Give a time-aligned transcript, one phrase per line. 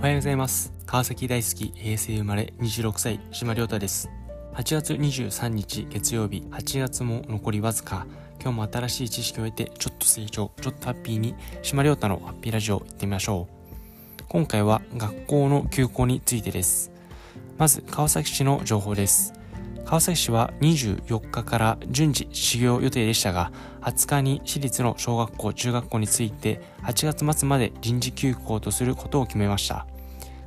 [0.00, 0.72] おはようございます。
[0.86, 4.08] 川崎大好き平成生まれ26歳島良太です。
[4.54, 8.06] 8月23日月曜日8月も残りわずか。
[8.40, 13.46] 今日も新しい知識を得てちょっと成長ちょっとハッピーに島良太のハッピーラジオ行ってみましょ
[14.18, 14.24] う。
[14.26, 16.90] 今回は学校の休校についてです。
[17.58, 19.34] まず川崎市の情報です。
[19.90, 23.50] 川崎市は24日から順次始業予定でしたが、
[23.80, 29.88] 20日に私立の小学校、中学校について8月末まで臨時休校とすることを決めました。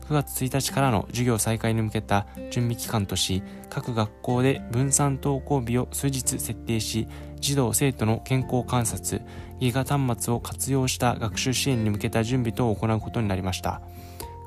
[0.07, 7.09] 9月1日からの授業再開に向けた準備期間とし、各学校で分散登校日を数日設定し、
[7.41, 9.23] 児童生徒の健康観察、
[9.59, 13.81] ギガ端末を活用した学習支援に向けた準備等を行うことになりました。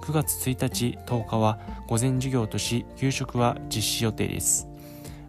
[0.04, 4.70] 9月1日、10日は午前授業とし、給食は実施予定です。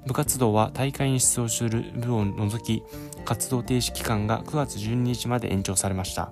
[0.08, 2.82] 部活動は大会に出場する部を除き、
[3.26, 6.32] 活動停止期間が9月12日まで延長されました。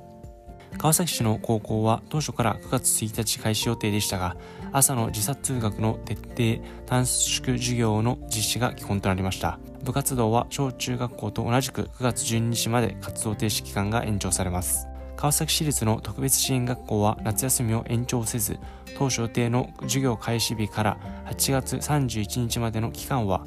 [0.78, 4.38] 川崎市の高校は当初から9月1日開始予定でしたが、
[4.72, 9.60] 朝の時差通学の徹底、短縮授業の実施が基本となりました。
[9.84, 14.88] 部活動は小中学校と同じく9月12日まで活動停止期間が延長されます。
[15.18, 18.58] 川崎市立の特別支援学校は夏休みを延長せず、
[18.98, 23.46] 当初予定の授業開始日から8月31日までの期間は、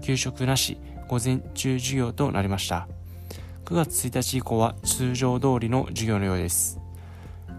[0.00, 2.88] 給食なし、午前中授業となりました。
[3.64, 6.80] 9月1日以降は通常通りの授業のようです。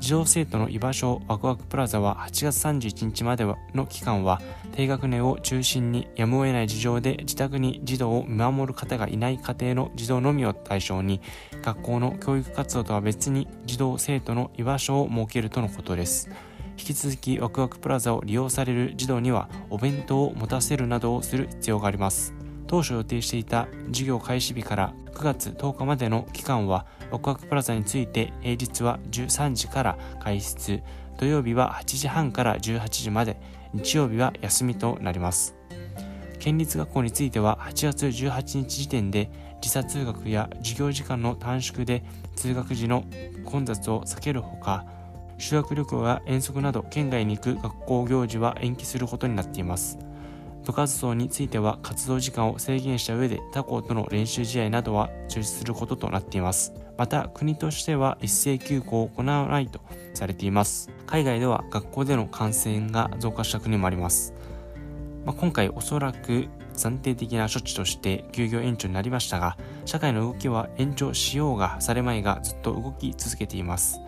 [0.02, 11.22] 児童生徒の居場所ワクワクプラザは8月31日までの期間は低学年を中心にやむを得ない事情で自宅に児童を見守る方がいない家庭の児童のみを対象に
[11.61, 16.31] 学校の教育活動とは別に児童生徒の居場所を設けるとのことです。
[16.77, 22.33] 引き続きワクワクプラザを利用される児童にはお弁当を持たせるなどをする必要があります。
[22.67, 30.81] 当初予定していた授業開始日から9月10日までの期間はワクワクプラザについて平日は13時から開室。
[31.17, 33.38] 土曜日は8時半から18時まで。
[33.73, 35.55] 日曜日は休みとなります。
[36.39, 39.30] 県立学校については8月18日時点で
[39.61, 42.03] 時差通学や授業時間の短縮で
[42.36, 43.05] 通学時の
[43.45, 44.86] 混雑を避けるほか
[45.41, 49.97] 修学旅行や遠足など県外に行く学校行事は延期することになっています
[50.65, 56.73] 部活動については活動時間を制限した上で他校との練習試合などは中止することとなっています。
[56.97, 59.81] また国としては一斉休校を行わないと
[60.13, 60.91] されています。
[61.07, 64.33] 海外では学校での感染が増加した国もあります。
[65.25, 73.99] まあ、今回おそらく暫定的な処置として休業延長になりましたが、社会の動きは延長しようがされまいがずっと動き続けています。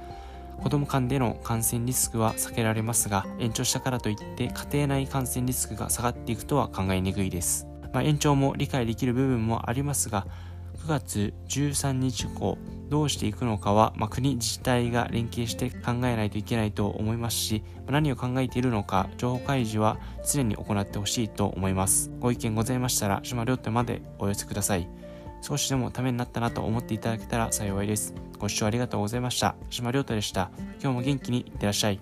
[0.62, 7.68] 子供間での感染リスクは避けられますが、延長したからといって家庭内感染リスクが下がっていくとは考えにくいです。
[7.94, 10.26] まあ、延長も理解できる部分もありますが、
[10.86, 12.58] 9月13日以降、
[12.90, 19.98] どうしていくのかは、まあ、国自治体が連携して考えないといけないと思いますし、何を考えているのか、情報開示は
[20.30, 22.12] 常に行ってほしいと思います。
[22.20, 24.88] ご意見ございましたら、島両手までお寄せください。
[25.44, 28.14] 少しでもためになったなと思っていただけたら幸いです。
[28.40, 29.56] ご視聴ありがとうございました。
[29.70, 30.50] 島亮太でした。
[30.82, 32.00] 今日も元気にいってらっしゃい。